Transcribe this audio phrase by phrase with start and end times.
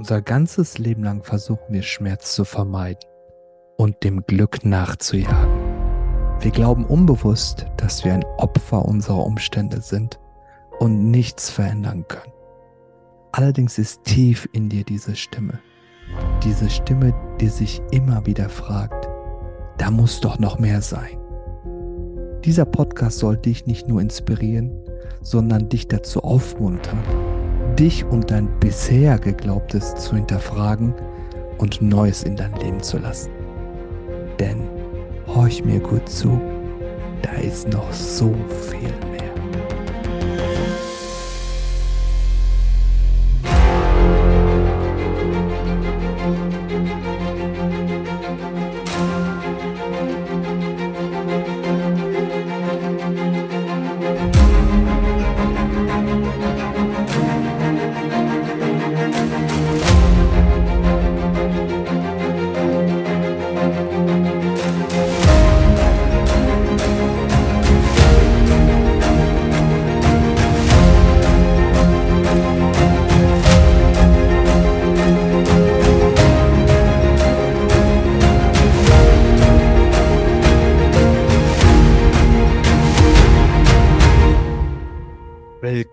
[0.00, 3.06] Unser ganzes Leben lang versuchen wir Schmerz zu vermeiden
[3.76, 6.40] und dem Glück nachzujagen.
[6.40, 10.18] Wir glauben unbewusst, dass wir ein Opfer unserer Umstände sind
[10.78, 12.32] und nichts verändern können.
[13.32, 15.60] Allerdings ist tief in dir diese Stimme.
[16.44, 19.06] Diese Stimme, die sich immer wieder fragt,
[19.76, 21.18] da muss doch noch mehr sein.
[22.42, 24.72] Dieser Podcast soll dich nicht nur inspirieren,
[25.20, 27.02] sondern dich dazu aufmuntern,
[27.80, 30.94] dich und dein bisher Geglaubtes zu hinterfragen
[31.56, 33.30] und Neues in dein Leben zu lassen.
[34.38, 34.68] Denn,
[35.26, 36.38] horch mir gut zu,
[37.22, 38.34] da ist noch so
[38.70, 39.09] viel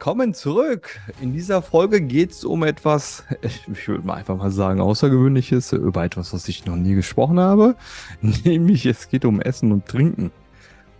[0.07, 1.01] Willkommen zurück.
[1.19, 6.05] In dieser Folge geht es um etwas, ich würde mal einfach mal sagen, Außergewöhnliches, über
[6.05, 7.75] etwas, was ich noch nie gesprochen habe.
[8.21, 10.31] Nämlich es geht um Essen und Trinken.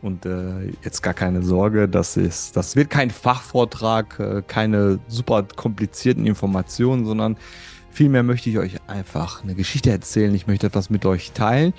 [0.02, 5.44] Und äh, jetzt gar keine Sorge, das, ist, das wird kein Fachvortrag, äh, keine super
[5.56, 7.38] komplizierten Informationen, sondern
[7.90, 10.36] vielmehr möchte ich euch einfach eine Geschichte erzählen.
[10.36, 11.74] Ich möchte etwas mit euch teilen.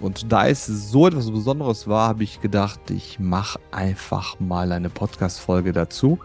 [0.00, 4.90] Und da es so etwas Besonderes war, habe ich gedacht, ich mache einfach mal eine
[4.90, 6.18] Podcast-Folge dazu.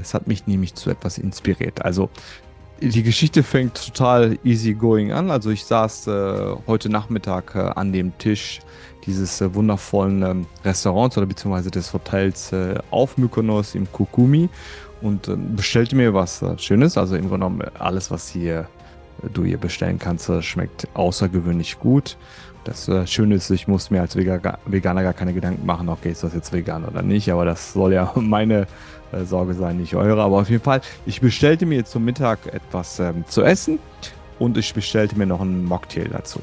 [0.00, 1.84] Es hat mich nämlich zu etwas inspiriert.
[1.84, 2.10] Also
[2.80, 5.30] die Geschichte fängt total easy going an.
[5.30, 8.60] Also ich saß äh, heute Nachmittag äh, an dem Tisch
[9.06, 14.48] dieses äh, wundervollen ähm, Restaurants oder beziehungsweise des Hotels äh, auf Mykonos im Kukumi
[15.00, 16.98] und äh, bestellte mir was äh, Schönes.
[16.98, 18.68] Also im Grunde genommen alles, was hier
[19.32, 22.16] du hier bestellen kannst, schmeckt außergewöhnlich gut.
[22.64, 26.32] Das Schöne ist, ich muss mir als Veganer gar keine Gedanken machen, okay, ist das
[26.32, 28.68] jetzt vegan oder nicht, aber das soll ja meine
[29.12, 30.22] äh, Sorge sein, nicht eure.
[30.22, 33.78] Aber auf jeden Fall, ich bestellte mir zum Mittag etwas ähm, zu essen
[34.38, 36.40] und ich bestellte mir noch einen Mocktail dazu.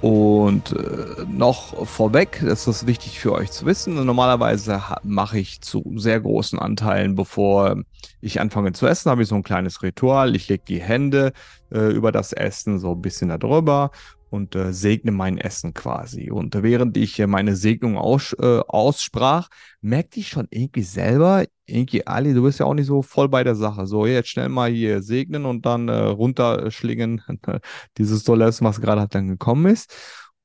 [0.00, 5.84] Und äh, noch vorweg, das ist wichtig für euch zu wissen, normalerweise mache ich zu
[5.96, 7.82] sehr großen Anteilen, bevor
[8.22, 10.34] ich anfange zu essen, habe ich so ein kleines Ritual.
[10.36, 11.32] Ich lege die Hände
[11.70, 13.90] äh, über das Essen so ein bisschen darüber
[14.30, 16.30] und äh, segne mein Essen quasi.
[16.30, 19.48] Und während ich äh, meine Segnung aus, äh, aussprach,
[19.80, 23.44] merkte ich schon irgendwie selber, irgendwie, Ali, du bist ja auch nicht so voll bei
[23.44, 23.86] der Sache.
[23.86, 27.22] So, jetzt schnell mal hier segnen und dann äh, runterschlingen,
[27.98, 29.92] dieses Essen, was gerade halt dann gekommen ist.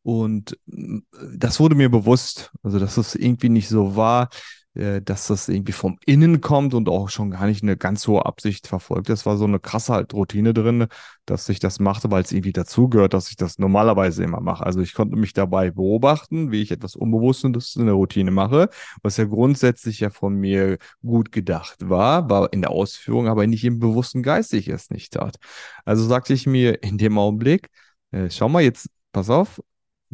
[0.02, 1.02] Und äh,
[1.38, 4.30] das wurde mir bewusst, also dass es irgendwie nicht so war,
[4.76, 8.26] äh, dass das irgendwie vom Innen kommt und auch schon gar nicht eine ganz hohe
[8.26, 9.10] Absicht verfolgt.
[9.10, 10.88] Das war so eine krasse halt Routine drin,
[11.26, 14.66] dass ich das machte, weil es irgendwie dazugehört, dass ich das normalerweise immer mache.
[14.66, 18.70] Also ich konnte mich dabei beobachten, wie ich etwas Unbewusstes in der Routine mache,
[19.02, 23.64] was ja grundsätzlich ja von mir gut gedacht war, war in der Ausführung, aber nicht
[23.64, 25.38] im bewussten Geist ich es nicht tat.
[25.86, 27.70] Also sagte ich mir in dem Augenblick,
[28.12, 29.62] äh, schau mal jetzt, pass auf,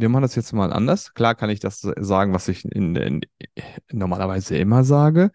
[0.01, 1.13] wir machen das jetzt mal anders.
[1.13, 3.21] Klar kann ich das sagen, was ich in, in,
[3.91, 5.31] normalerweise immer sage.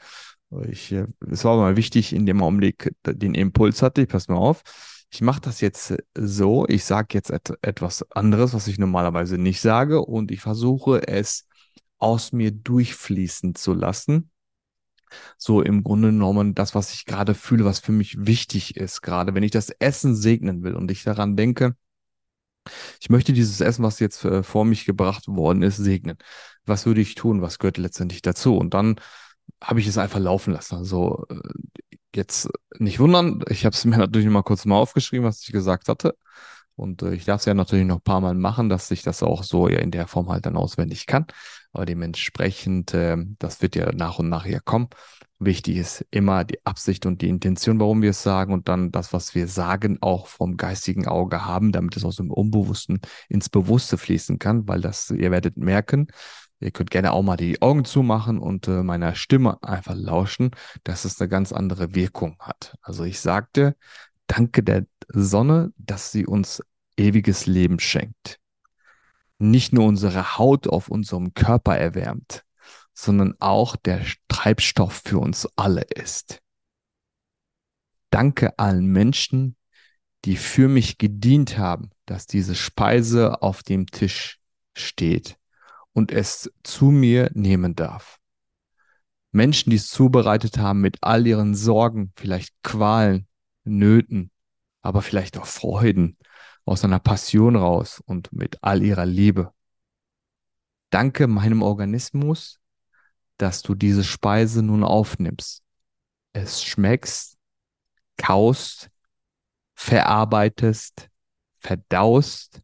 [0.68, 4.62] Ich, es war mal wichtig, in dem Augenblick den Impuls hatte, ich pass mal auf,
[5.10, 9.60] ich mache das jetzt so, ich sage jetzt et etwas anderes, was ich normalerweise nicht
[9.60, 11.46] sage und ich versuche es
[11.98, 14.30] aus mir durchfließen zu lassen.
[15.38, 19.34] So im Grunde genommen das, was ich gerade fühle, was für mich wichtig ist, gerade
[19.34, 21.76] wenn ich das Essen segnen will und ich daran denke,
[23.00, 26.18] ich möchte dieses Essen, was jetzt äh, vor mich gebracht worden ist, segnen.
[26.64, 27.42] Was würde ich tun?
[27.42, 28.56] Was gehört letztendlich dazu?
[28.56, 28.96] Und dann
[29.62, 30.76] habe ich es einfach laufen lassen.
[30.76, 31.36] Also äh,
[32.14, 32.48] jetzt
[32.78, 36.16] nicht wundern, ich habe es mir natürlich mal kurz mal aufgeschrieben, was ich gesagt hatte.
[36.76, 39.22] Und äh, ich darf es ja natürlich noch ein paar Mal machen, dass ich das
[39.22, 41.26] auch so ja in der Form halt dann auswendig kann.
[41.76, 44.88] Aber dementsprechend, äh, das wird ja nach und nach hier kommen.
[45.38, 49.12] Wichtig ist immer die Absicht und die Intention, warum wir es sagen und dann das,
[49.12, 53.98] was wir sagen, auch vom geistigen Auge haben, damit es aus dem Unbewussten ins Bewusste
[53.98, 56.06] fließen kann, weil das, ihr werdet merken,
[56.60, 60.52] ihr könnt gerne auch mal die Augen zumachen und äh, meiner Stimme einfach lauschen,
[60.82, 62.74] dass es eine ganz andere Wirkung hat.
[62.80, 63.76] Also ich sagte,
[64.28, 66.62] danke der Sonne, dass sie uns
[66.96, 68.40] ewiges Leben schenkt.
[69.38, 72.44] Nicht nur unsere Haut auf unserem Körper erwärmt,
[72.94, 76.40] sondern auch der Treibstoff für uns alle ist.
[78.10, 79.56] Danke allen Menschen,
[80.24, 84.40] die für mich gedient haben, dass diese Speise auf dem Tisch
[84.74, 85.36] steht
[85.92, 88.18] und es zu mir nehmen darf.
[89.32, 93.26] Menschen, die es zubereitet haben mit all ihren Sorgen, vielleicht Qualen,
[93.64, 94.30] Nöten,
[94.82, 96.16] aber vielleicht auch Freuden,
[96.66, 99.52] aus einer Passion raus und mit all ihrer Liebe.
[100.90, 102.60] Danke meinem Organismus,
[103.38, 105.62] dass du diese Speise nun aufnimmst.
[106.32, 107.38] Es schmeckst,
[108.16, 108.90] kaust,
[109.74, 111.08] verarbeitest,
[111.58, 112.62] verdaust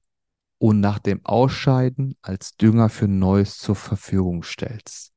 [0.59, 5.13] und nach dem Ausscheiden als Dünger für Neues zur Verfügung stellst.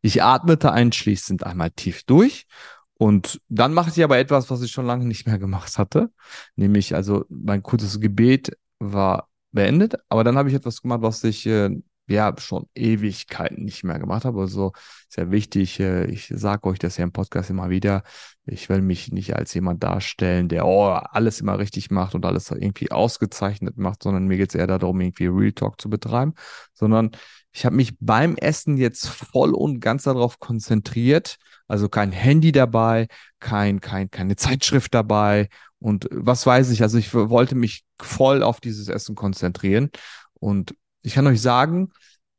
[0.00, 2.46] Ich atmete einschließend einmal tief durch
[2.96, 6.10] und dann machte ich aber etwas, was ich schon lange nicht mehr gemacht hatte.
[6.56, 11.46] Nämlich, also mein kurzes Gebet war beendet, aber dann habe ich etwas gemacht, was ich
[11.46, 11.70] äh,
[12.06, 14.40] ja schon Ewigkeiten nicht mehr gemacht habe.
[14.40, 14.72] Also
[15.08, 18.02] sehr wichtig, äh, ich sage euch das ja im Podcast immer wieder.
[18.46, 22.50] Ich will mich nicht als jemand darstellen, der oh, alles immer richtig macht und alles
[22.50, 26.34] irgendwie ausgezeichnet macht, sondern mir geht es eher darum, irgendwie Real Talk zu betreiben,
[26.74, 27.10] sondern
[27.54, 31.36] ich habe mich beim Essen jetzt voll und ganz darauf konzentriert.
[31.68, 33.06] Also kein Handy dabei,
[33.38, 35.48] kein, kein, keine Zeitschrift dabei
[35.78, 36.82] und was weiß ich.
[36.82, 39.90] Also ich wollte mich voll auf dieses Essen konzentrieren.
[40.34, 41.92] Und ich kann euch sagen,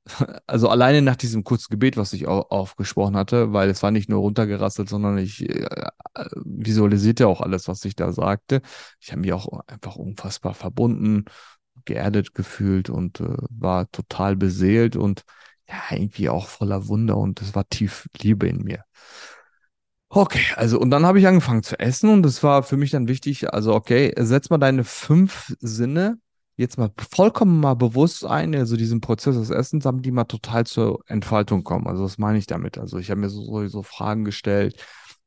[0.47, 4.19] also alleine nach diesem kurzen Gebet, was ich aufgesprochen hatte, weil es war nicht nur
[4.19, 5.88] runtergerasselt, sondern ich äh,
[6.44, 8.62] visualisierte auch alles, was ich da sagte.
[9.00, 11.25] Ich habe mich auch einfach unfassbar verbunden,
[11.85, 15.23] geerdet gefühlt und äh, war total beseelt und
[15.67, 18.83] ja, irgendwie auch voller Wunder und es war tief Liebe in mir.
[20.09, 23.07] Okay, also und dann habe ich angefangen zu essen und es war für mich dann
[23.07, 26.19] wichtig, also okay, setz mal deine fünf Sinne
[26.57, 30.65] jetzt mal vollkommen mal bewusst ein, also diesen Prozess des Essens, haben die mal total
[30.65, 31.88] zur Entfaltung kommen.
[31.88, 32.77] Also was meine ich damit?
[32.77, 34.81] Also ich habe mir so, so Fragen gestellt,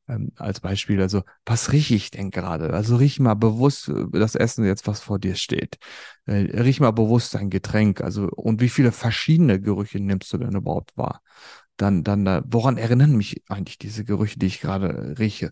[0.09, 2.73] ähm, als Beispiel, also was rieche ich denn gerade?
[2.73, 5.77] Also riech mal bewusst äh, das Essen jetzt, was vor dir steht.
[6.25, 8.01] Äh, riech mal bewusst dein Getränk.
[8.01, 11.21] Also und wie viele verschiedene Gerüche nimmst du denn überhaupt wahr?
[11.77, 15.51] Dann, dann, äh, woran erinnern mich eigentlich diese Gerüche, die ich gerade rieche?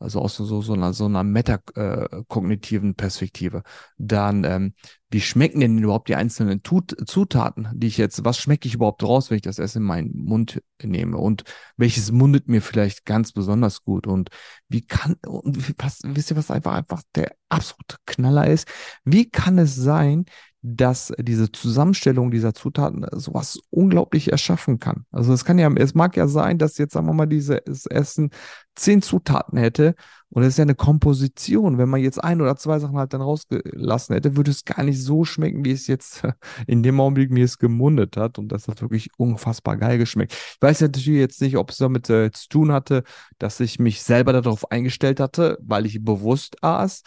[0.00, 3.62] Also aus so, so einer, so einer metakognitiven Perspektive.
[3.98, 4.74] Dann, ähm,
[5.10, 9.02] wie schmecken denn überhaupt die einzelnen Tut Zutaten, die ich jetzt, was schmecke ich überhaupt
[9.02, 11.18] raus, wenn ich das Essen in meinen Mund nehme?
[11.18, 11.44] Und
[11.76, 14.06] welches mundet mir vielleicht ganz besonders gut?
[14.06, 14.30] Und
[14.68, 18.66] wie kann, und was, wisst ihr, was einfach, einfach der absolute Knaller ist?
[19.04, 20.24] Wie kann es sein,
[20.62, 25.06] dass diese Zusammenstellung dieser Zutaten sowas unglaublich erschaffen kann.
[25.10, 28.30] Also es kann ja, es mag ja sein, dass jetzt, sagen wir mal, dieses Essen
[28.74, 29.94] zehn Zutaten hätte
[30.28, 31.78] und es ist ja eine Komposition.
[31.78, 35.02] Wenn man jetzt ein oder zwei Sachen halt dann rausgelassen hätte, würde es gar nicht
[35.02, 36.22] so schmecken, wie es jetzt
[36.66, 40.32] in dem Augenblick mir es gemundet hat und das hat wirklich unfassbar geil geschmeckt.
[40.32, 43.02] Ich weiß natürlich jetzt nicht, ob es damit äh, zu tun hatte,
[43.38, 47.02] dass ich mich selber darauf eingestellt hatte, weil ich bewusst aß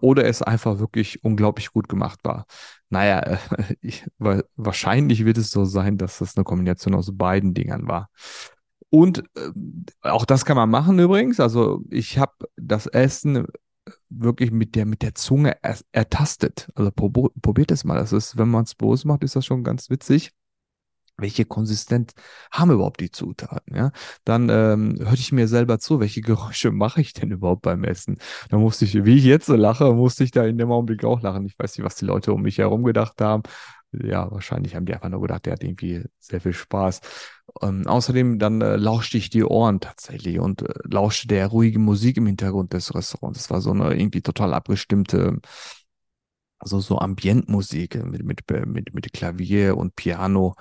[0.00, 2.46] oder es einfach wirklich unglaublich gut gemacht war.
[2.90, 3.38] Naja,
[3.80, 8.10] ich, wahrscheinlich wird es so sein, dass das eine Kombination aus beiden Dingern war.
[8.90, 9.50] Und äh,
[10.02, 11.40] auch das kann man machen übrigens.
[11.40, 13.46] Also ich habe das Essen
[14.08, 16.70] wirklich mit der, mit der Zunge er, ertastet.
[16.74, 17.96] Also probiert es mal.
[17.96, 20.30] Das ist, wenn man es bewusst macht, ist das schon ganz witzig
[21.16, 22.12] welche Konsistenz
[22.50, 23.92] haben überhaupt die Zutaten, ja?
[24.24, 28.18] Dann ähm, hörte ich mir selber zu, welche Geräusche mache ich denn überhaupt beim Essen?
[28.50, 31.22] Da musste ich, wie ich jetzt so lache, musste ich da in dem Augenblick auch
[31.22, 31.46] lachen.
[31.46, 33.42] Ich weiß nicht, was die Leute um mich herum gedacht haben.
[33.92, 37.00] Ja, wahrscheinlich haben die einfach nur gedacht, der hat irgendwie sehr viel Spaß.
[37.62, 42.16] Ähm, außerdem dann äh, lauschte ich die Ohren tatsächlich und äh, lauschte der ruhige Musik
[42.16, 43.38] im Hintergrund des Restaurants.
[43.38, 45.38] Das war so eine irgendwie total abgestimmte
[46.58, 50.54] also so Ambientmusik mit, mit, mit, mit Klavier und Piano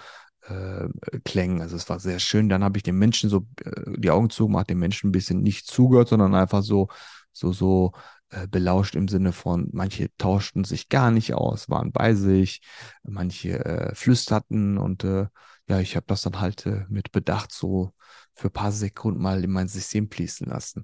[0.47, 0.87] äh,
[1.23, 1.61] Klängen.
[1.61, 2.49] Also es war sehr schön.
[2.49, 5.67] Dann habe ich den Menschen so äh, die Augen zugemacht, den Menschen ein bisschen nicht
[5.67, 6.87] zugehört, sondern einfach so,
[7.31, 7.91] so, so
[8.29, 12.61] äh, belauscht im Sinne von, manche tauschten sich gar nicht aus, waren bei sich,
[13.03, 15.27] manche äh, flüsterten und äh,
[15.67, 17.93] ja, ich habe das dann halt mit Bedacht so
[18.33, 20.83] für ein paar Sekunden mal in mein System fließen lassen.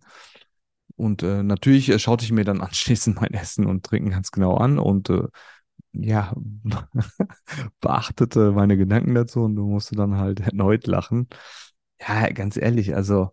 [0.95, 4.57] Und äh, natürlich äh, schaute ich mir dann anschließend mein Essen und Trinken ganz genau
[4.57, 5.23] an und äh,
[5.93, 6.33] ja,
[7.81, 11.27] beachtete meine Gedanken dazu und du musst dann halt erneut lachen.
[11.99, 13.31] Ja, ganz ehrlich, also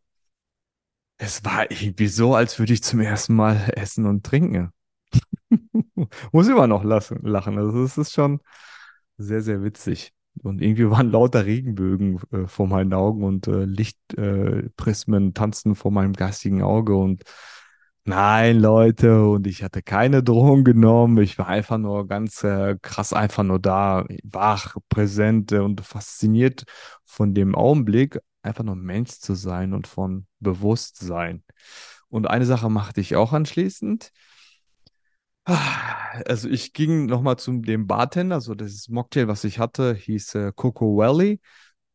[1.19, 4.73] es war irgendwie so, als würde ich zum ersten Mal essen und trinken.
[6.33, 7.59] Muss immer noch lassen, lachen.
[7.59, 8.41] Also es ist schon
[9.19, 10.13] sehr, sehr witzig.
[10.43, 15.91] Und irgendwie waren lauter Regenbögen äh, vor meinen Augen und äh, Lichtprismen äh, tanzten vor
[15.91, 17.23] meinem geistigen Auge und
[18.09, 21.19] Nein, Leute, und ich hatte keine Drohung genommen.
[21.19, 26.65] Ich war einfach nur ganz äh, krass, einfach nur da, wach, präsent und fasziniert
[27.05, 31.43] von dem Augenblick, einfach nur Mensch zu sein und von Bewusstsein.
[32.09, 34.13] Und eine Sache machte ich auch anschließend.
[36.25, 40.53] Also ich ging nochmal zu dem Bartender, so das Mocktail, was ich hatte, hieß äh,
[40.55, 41.41] Coco Valley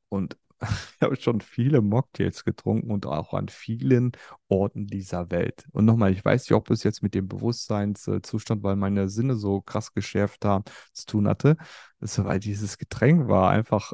[0.10, 0.38] und
[0.96, 4.12] ich habe schon viele Mocktails getrunken und auch an vielen
[4.48, 5.66] Orten dieser Welt.
[5.72, 9.62] Und nochmal, ich weiß nicht, ob es jetzt mit dem Bewusstseinszustand, weil meine Sinne so
[9.62, 10.64] krass geschärft haben,
[10.94, 11.58] zu tun hatte.
[12.00, 13.94] Das, weil dieses Getränk war einfach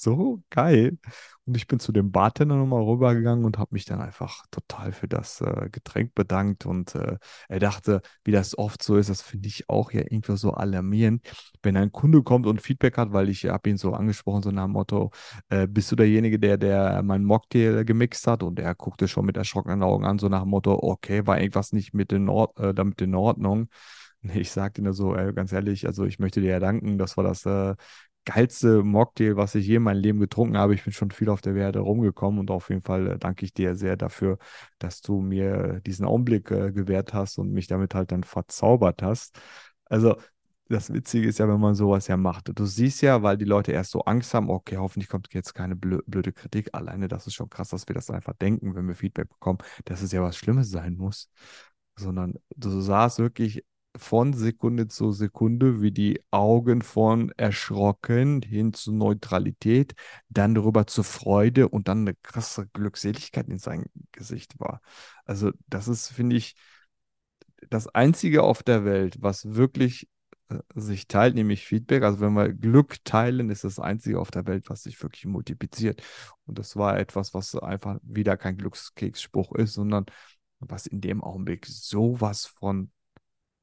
[0.00, 0.98] so geil.
[1.44, 5.08] Und ich bin zu dem Bartender nochmal rübergegangen und habe mich dann einfach total für
[5.08, 6.66] das äh, Getränk bedankt.
[6.66, 7.18] Und äh,
[7.48, 11.26] er dachte, wie das oft so ist, das finde ich auch ja irgendwie so alarmierend,
[11.62, 14.64] wenn ein Kunde kommt und Feedback hat, weil ich habe ihn so angesprochen, so nach
[14.64, 15.10] dem Motto,
[15.48, 18.42] äh, bist du derjenige, der, der mein Mocktail gemixt hat?
[18.42, 21.72] Und er guckte schon mit erschrockenen Augen an, so nach dem Motto, okay, war irgendwas
[21.72, 23.68] nicht mit in, Ord äh, damit in Ordnung.
[24.22, 27.24] Ich sagte nur so, ey, ganz ehrlich, also ich möchte dir ja danken, das war
[27.24, 27.74] das äh,
[28.24, 30.74] geilste Mocktail, was ich je in meinem Leben getrunken habe.
[30.74, 33.52] Ich bin schon viel auf der Werde rumgekommen und auf jeden Fall äh, danke ich
[33.54, 34.38] dir sehr dafür,
[34.78, 39.38] dass du mir diesen Augenblick äh, gewährt hast und mich damit halt dann verzaubert hast.
[39.86, 40.16] Also
[40.68, 42.50] das Witzige ist ja, wenn man sowas ja macht.
[42.54, 45.76] Du siehst ja, weil die Leute erst so Angst haben, okay, hoffentlich kommt jetzt keine
[45.76, 46.70] blö blöde Kritik.
[46.72, 50.02] Alleine das ist schon krass, dass wir das einfach denken, wenn wir Feedback bekommen, dass
[50.02, 51.30] es ja was Schlimmes sein muss.
[51.96, 53.64] Sondern du sahst wirklich
[53.96, 59.94] von Sekunde zu Sekunde, wie die Augen von erschrocken hin zu Neutralität,
[60.28, 64.80] dann rüber zur Freude und dann eine krasse Glückseligkeit in seinem Gesicht war.
[65.24, 66.54] Also das ist, finde ich,
[67.70, 70.08] das Einzige auf der Welt, was wirklich
[70.48, 72.02] äh, sich teilt, nämlich Feedback.
[72.02, 76.02] Also wenn wir Glück teilen, ist das Einzige auf der Welt, was sich wirklich multipliziert.
[76.46, 80.06] Und das war etwas, was einfach wieder kein Glückskeksspruch ist, sondern
[80.60, 82.90] was in dem Augenblick sowas von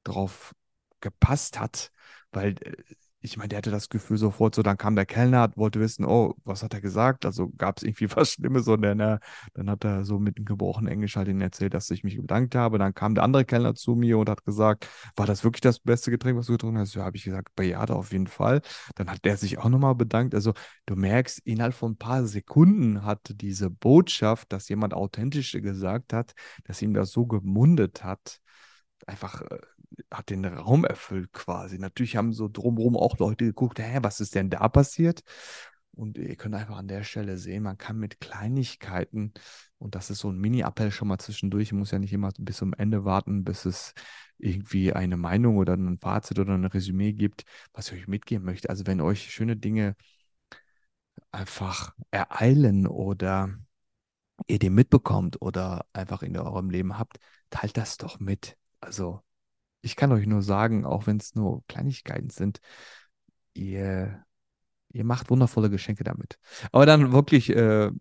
[0.03, 0.53] drauf
[1.01, 1.91] gepasst hat,
[2.31, 2.75] weil äh,
[3.21, 6.35] ich meine, der hatte das Gefühl sofort so, dann kam der Kellner, wollte wissen, oh,
[6.45, 7.25] was hat er gesagt?
[7.25, 9.19] Also gab es irgendwie was Schlimmes und dann, äh,
[9.53, 12.55] dann hat er so mit einem gebrochenen Englisch halt ihnen erzählt, dass ich mich bedankt
[12.55, 12.77] habe.
[12.77, 14.87] Dann kam der andere Kellner zu mir und hat gesagt,
[15.17, 16.93] war das wirklich das beste Getränk, was du getrunken hast?
[16.93, 18.61] Ja, habe ich gesagt, bejaht auf jeden Fall.
[18.95, 20.33] Dann hat der sich auch nochmal bedankt.
[20.33, 20.53] Also
[20.85, 26.33] du merkst, innerhalb von ein paar Sekunden hat diese Botschaft, dass jemand authentisch gesagt hat,
[26.63, 28.39] dass ihm das so gemundet hat,
[29.07, 29.59] einfach äh,
[30.11, 31.79] hat den Raum erfüllt quasi.
[31.79, 35.23] Natürlich haben so drumherum auch Leute geguckt, hä, was ist denn da passiert?
[35.91, 39.33] Und ihr könnt einfach an der Stelle sehen, man kann mit Kleinigkeiten,
[39.79, 42.73] und das ist so ein Mini-Appell schon mal zwischendurch, muss ja nicht immer bis zum
[42.73, 43.93] Ende warten, bis es
[44.37, 48.69] irgendwie eine Meinung oder ein Fazit oder ein Resümee gibt, was ich euch mitgeben möchte.
[48.69, 49.95] Also wenn euch schöne Dinge
[51.31, 53.49] einfach ereilen oder
[54.47, 57.17] ihr die mitbekommt oder einfach in eurem Leben habt,
[57.49, 58.57] teilt das doch mit.
[58.81, 59.21] Also
[59.81, 62.59] ich kann euch nur sagen, auch wenn es nur Kleinigkeiten sind,
[63.53, 64.23] ihr,
[64.89, 66.37] ihr macht wundervolle Geschenke damit.
[66.71, 67.91] Aber dann wirklich, äh,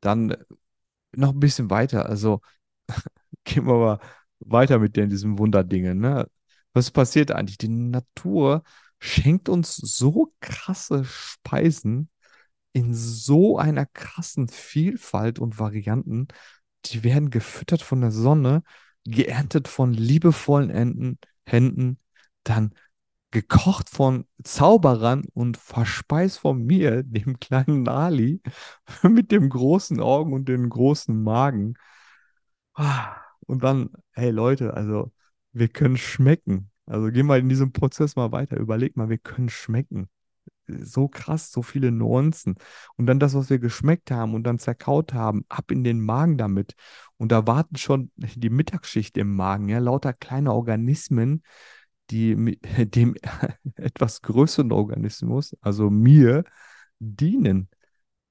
[0.00, 0.36] dann
[1.12, 2.06] noch ein bisschen weiter.
[2.06, 2.40] Also
[3.44, 4.00] gehen wir mal
[4.40, 6.00] weiter mit den, diesen Wunderdingen.
[6.00, 6.28] Ne?
[6.72, 7.58] Was passiert eigentlich?
[7.58, 8.62] Die Natur
[8.98, 12.10] schenkt uns so krasse Speisen
[12.72, 16.28] in so einer krassen Vielfalt und Varianten.
[16.86, 18.62] Die werden gefüttert von der Sonne
[19.04, 21.98] geerntet von liebevollen Enden, Händen,
[22.44, 22.74] dann
[23.30, 28.42] gekocht von Zauberern und verspeist von mir, dem kleinen Ali,
[29.02, 31.74] mit dem großen Augen und dem großen Magen.
[33.46, 35.12] Und dann, hey Leute, also
[35.52, 36.70] wir können schmecken.
[36.86, 38.56] Also gehen wir in diesem Prozess mal weiter.
[38.58, 40.08] Überleg mal, wir können schmecken
[40.66, 42.56] so krass, so viele Nuancen.
[42.96, 46.38] Und dann das, was wir geschmeckt haben und dann zerkaut haben, ab in den Magen
[46.38, 46.74] damit.
[47.22, 51.44] Und da warten schon die Mittagsschicht im Magen, ja, lauter kleine Organismen,
[52.10, 53.14] die dem
[53.76, 56.42] etwas größeren Organismus, also mir,
[56.98, 57.68] dienen.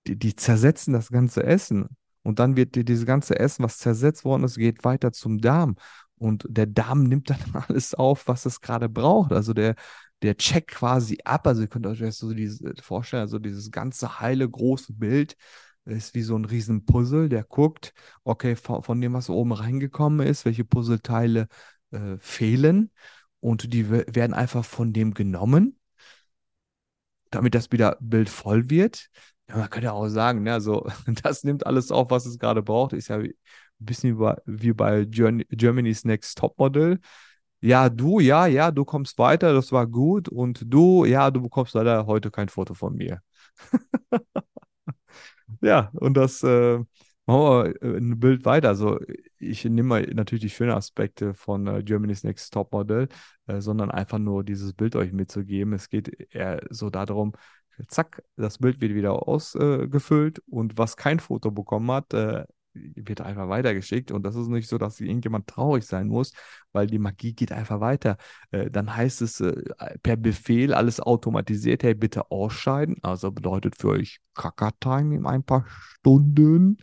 [0.07, 1.87] Die, die zersetzen das ganze Essen.
[2.23, 5.77] Und dann wird dieses ganze Essen, was zersetzt worden ist, geht weiter zum Darm.
[6.15, 9.31] Und der Darm nimmt dann alles auf, was es gerade braucht.
[9.31, 9.75] Also der,
[10.21, 11.47] der checkt quasi ab.
[11.47, 15.37] Also ihr könnt euch das so dieses, vorstellen, also dieses ganze heile große Bild
[15.85, 20.45] ist wie so ein riesen Puzzle, der guckt, okay, von, dem, was oben reingekommen ist,
[20.45, 21.47] welche Puzzleteile
[21.91, 22.91] äh, fehlen
[23.39, 25.79] und die werden einfach von dem genommen,
[27.31, 29.07] damit das wieder Bild voll wird.
[29.49, 30.87] Ja, man könnte auch sagen, ne, also
[31.23, 33.33] das nimmt alles auf, was es gerade braucht, ist ja ein
[33.79, 36.99] bisschen wie bei Germany's Next Topmodel
[37.61, 40.29] ja, du, ja, ja, du kommst weiter, das war gut.
[40.29, 43.21] Und du, ja, du bekommst leider heute kein Foto von mir.
[45.61, 46.79] ja, und das äh,
[47.25, 48.69] machen wir äh, ein Bild weiter.
[48.69, 48.99] Also
[49.39, 53.07] ich nehme mal natürlich die schönen Aspekte von äh, Germany's Next Topmodel,
[53.47, 55.73] äh, sondern einfach nur dieses Bild euch mitzugeben.
[55.73, 57.33] Es geht eher so darum,
[57.87, 63.49] zack, das Bild wird wieder ausgefüllt und was kein Foto bekommen hat, äh, wird einfach
[63.49, 64.11] weitergeschickt.
[64.11, 66.33] Und das ist nicht so, dass irgendjemand traurig sein muss,
[66.71, 68.17] weil die Magie geht einfach weiter.
[68.51, 69.53] Äh, dann heißt es äh,
[70.03, 72.97] per Befehl alles automatisiert, hey, bitte ausscheiden.
[73.01, 76.77] Also bedeutet für euch Kackertime in ein paar Stunden.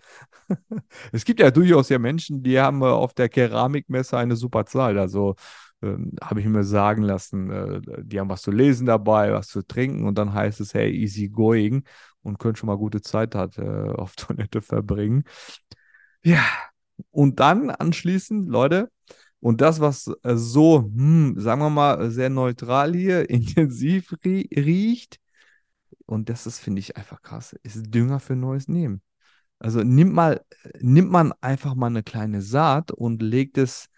[1.13, 4.99] es gibt ja durchaus ja Menschen, die haben äh, auf der Keramikmesse eine super Zahl.
[4.99, 5.37] Also
[5.83, 9.63] ähm, habe ich mir sagen lassen, äh, die haben was zu lesen dabei, was zu
[9.63, 11.85] trinken und dann heißt es, hey, easy going
[12.23, 15.25] und können schon mal gute Zeit hat, äh, auf Toilette verbringen.
[16.29, 16.45] Ja,
[17.11, 18.91] und dann anschließend, Leute,
[19.41, 25.19] und das, was äh, so, hm, sagen wir mal, sehr neutral hier, intensiv rie riecht,
[26.07, 29.03] und das ist, finde ich, einfach krass, ist Dünger für neues Nehmen.
[29.59, 30.45] Also nimmt mal,
[30.81, 33.89] nimmt man einfach mal eine kleine Saat und legt es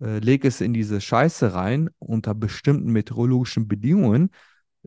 [0.00, 4.30] äh, leg es in diese Scheiße rein unter bestimmten meteorologischen Bedingungen,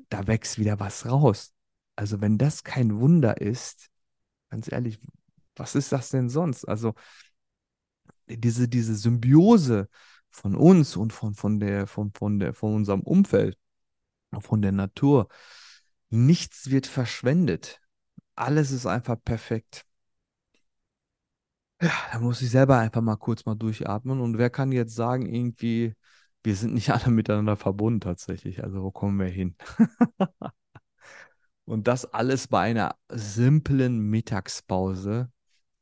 [0.09, 1.53] da wächst wieder was raus.
[1.97, 3.89] Also wenn das kein Wunder ist,
[4.49, 4.99] ganz ehrlich,
[5.57, 6.65] was ist das denn sonst?
[6.65, 6.93] Also
[8.27, 9.89] diese, diese Symbiose
[10.29, 13.57] von uns und von, von, der, von, von, der, von unserem Umfeld,
[14.39, 15.27] von der Natur,
[16.09, 17.81] nichts wird verschwendet.
[18.35, 19.85] Alles ist einfach perfekt.
[21.81, 24.19] Ja, da muss ich selber einfach mal kurz mal durchatmen.
[24.19, 25.93] Und wer kann jetzt sagen, irgendwie,
[26.43, 28.63] wir sind nicht alle miteinander verbunden tatsächlich.
[28.63, 29.55] Also wo kommen wir hin?
[31.65, 35.29] Und das alles bei einer simplen Mittagspause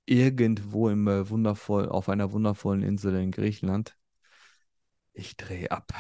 [0.06, 3.98] irgendwo im äh, wundervoll, auf einer wundervollen Insel in Griechenland.
[5.14, 5.94] Ich drehe ab.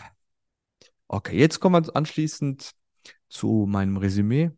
[1.07, 2.71] Okay, jetzt kommen wir anschließend
[3.29, 4.51] zu meinem Resümee.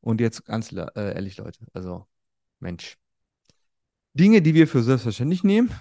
[0.00, 2.06] Und jetzt ganz äh, ehrlich, Leute, also
[2.60, 2.96] Mensch,
[4.14, 5.72] Dinge, die wir für selbstverständlich nehmen.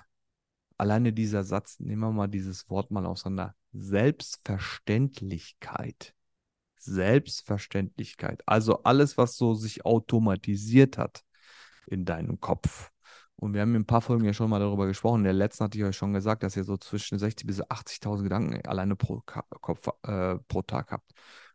[0.77, 3.55] Alleine dieser Satz, nehmen wir mal dieses Wort mal auseinander.
[3.73, 6.13] Selbstverständlichkeit.
[6.77, 8.43] Selbstverständlichkeit.
[8.45, 11.23] Also alles, was so sich automatisiert hat
[11.87, 12.91] in deinem Kopf.
[13.39, 15.19] Und wir haben in ein paar Folgen ja schon mal darüber gesprochen.
[15.19, 18.23] In der letzten hatte ich euch schon gesagt, dass ihr so zwischen 60.000 bis 80.000
[18.23, 21.11] Gedanken alleine pro, Kopf, äh, pro Tag habt.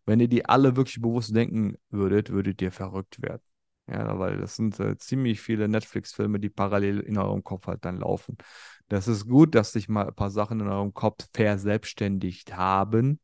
[0.06, 3.42] Wenn ihr die alle wirklich bewusst denken würdet, würdet ihr verrückt werden.
[3.88, 7.98] Ja, weil das sind äh, ziemlich viele Netflix-Filme, die parallel in eurem Kopf halt dann
[7.98, 8.37] laufen.
[8.88, 13.18] Das ist gut, dass sich mal ein paar Sachen in eurem Kopf verselbstständigt haben.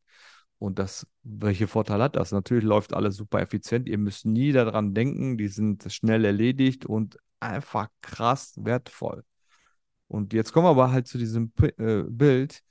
[0.59, 2.33] Und das, welche Vorteile hat das?
[2.33, 3.87] Natürlich läuft alles super effizient.
[3.87, 9.23] Ihr müsst nie daran denken, die sind schnell erledigt und einfach krass wertvoll.
[10.07, 12.61] Und jetzt kommen wir aber halt zu diesem äh, Bild.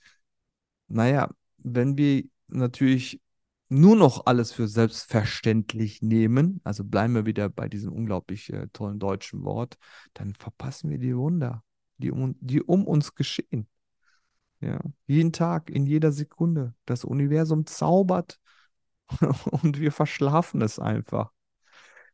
[0.88, 3.22] Naja, wenn wir natürlich
[3.70, 8.98] nur noch alles für selbstverständlich nehmen, also bleiben wir wieder bei diesem unglaublich äh, tollen
[8.98, 9.77] deutschen Wort,
[10.14, 11.62] dann verpassen wir die Wunder,
[11.98, 13.66] die um, die um uns geschehen.
[14.61, 16.75] Ja, jeden Tag, in jeder Sekunde.
[16.85, 18.40] Das Universum zaubert
[19.62, 21.31] und wir verschlafen es einfach.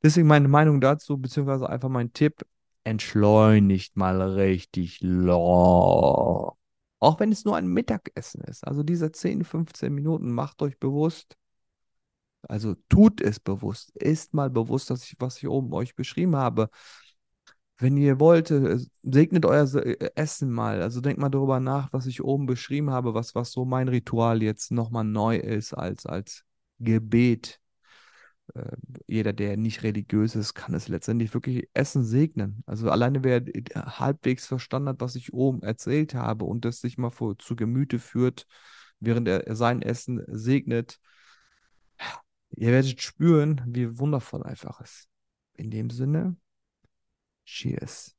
[0.03, 2.45] Deswegen meine Meinung dazu, beziehungsweise einfach mein Tipp,
[2.85, 6.53] entschleunigt mal richtig long.
[7.01, 8.67] Auch wenn es nur ein Mittagessen ist.
[8.67, 11.37] Also diese 10, 15 Minuten, macht euch bewusst,
[12.49, 13.91] also tut es bewusst.
[13.97, 16.69] Ist mal bewusst, dass ich, was ich oben euch beschrieben habe.
[17.79, 20.81] Wenn ihr wollt, äh, segnet euer äh, Essen mal.
[20.83, 24.43] Also denkt mal darüber nach, was ich oben beschrieben habe, was, was so mein Ritual
[24.43, 26.45] jetzt nochmal neu ist als, als
[26.79, 27.61] Gebet.
[28.55, 32.63] Äh, jeder, der nicht religiös ist, kann es letztendlich wirklich Essen segnen.
[32.67, 33.43] Also alleine wer
[33.75, 37.99] halbwegs verstanden hat, was ich oben erzählt habe und das sich mal vor, zu Gemüte
[37.99, 38.47] führt,
[39.01, 41.01] während er sein Essen segnet,
[42.57, 45.09] Ihr werdet spüren, wie wundervoll einfach ist.
[45.55, 46.37] In dem Sinne,
[47.45, 48.15] she is.